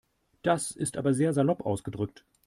[0.41, 2.25] Das ist aber sehr salopp ausgedrückt.